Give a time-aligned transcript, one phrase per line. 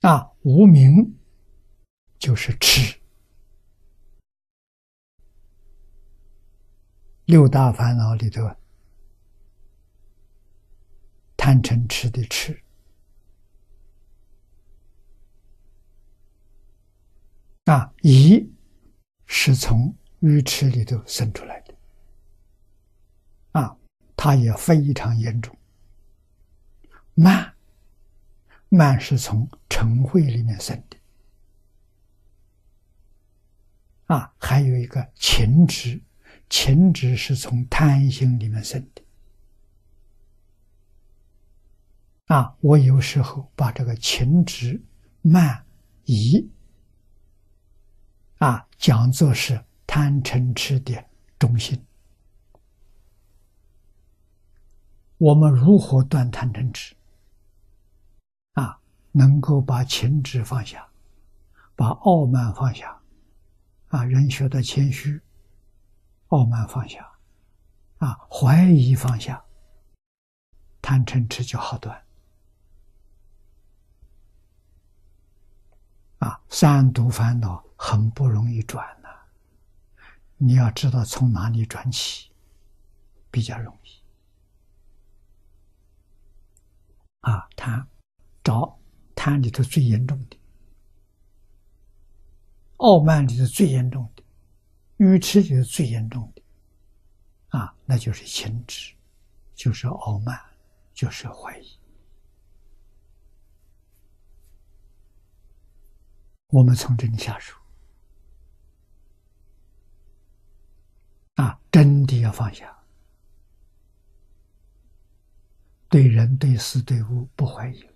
[0.00, 1.18] 啊，无名
[2.18, 2.98] 就是痴，
[7.26, 8.40] 六大烦恼里头，
[11.36, 12.62] 贪嗔痴的痴，
[17.66, 18.50] 啊，疑
[19.26, 21.74] 是从愚痴里头生出来的，
[23.52, 23.76] 啊，
[24.16, 25.54] 它也非常严重，
[27.12, 27.54] 慢。
[28.70, 30.96] 慢是从嗔恚里面生的，
[34.06, 36.00] 啊，还有一个情执，
[36.48, 39.02] 情执是从贪心里面生的，
[42.26, 44.80] 啊，我有时候把这个情执、
[45.20, 45.66] 慢、
[46.04, 46.48] 疑，
[48.38, 51.04] 啊，讲作是贪嗔痴的
[51.40, 51.84] 中心。
[55.18, 56.94] 我们如何断贪嗔痴？
[59.12, 60.88] 能够把情执放下，
[61.74, 63.00] 把傲慢放下，
[63.88, 65.20] 啊，人学的谦虚，
[66.28, 67.10] 傲慢放下，
[67.98, 69.44] 啊，怀疑放下，
[70.80, 72.04] 贪嗔痴就好断。
[76.18, 79.08] 啊，三毒烦恼很不容易转呐，
[80.36, 82.30] 你要知道从哪里转起，
[83.30, 84.02] 比较容易。
[87.20, 87.88] 啊，贪，
[88.44, 88.79] 找。
[89.22, 90.38] 贪里头最严重的，
[92.78, 94.24] 傲慢里头最严重的，
[94.96, 96.42] 愚痴里头最严重的，
[97.48, 98.94] 啊，那就是情执，
[99.54, 100.40] 就是傲慢，
[100.94, 101.78] 就是怀疑。
[106.48, 107.54] 我们从这里下手，
[111.34, 112.74] 啊，真的要放下，
[115.90, 117.89] 对人对事对物不怀疑。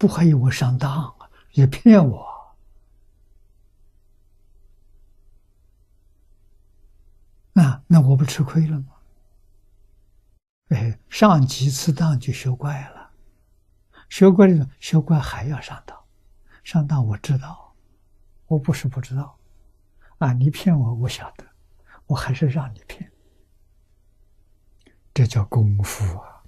[0.00, 2.56] 不怀疑我上当啊，也骗我
[7.52, 7.82] 那？
[7.86, 8.94] 那我不吃亏了吗？
[10.68, 13.10] 哎，上几次当就学乖了，
[14.08, 16.02] 学乖了，学乖还要上当，
[16.64, 17.74] 上当我知道，
[18.46, 19.38] 我不是不知道
[20.16, 20.32] 啊。
[20.32, 21.44] 你骗我，我晓得，
[22.06, 23.12] 我还是让你骗，
[25.12, 26.39] 这叫功夫啊。